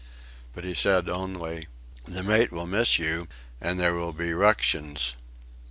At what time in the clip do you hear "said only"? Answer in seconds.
0.73-1.67